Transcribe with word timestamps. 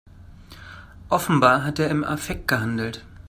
Offenbar 1.09 1.63
hat 1.63 1.77
er 1.77 1.91
im 1.91 2.03
Affekt 2.03 2.47
gehandelt. 2.47 3.05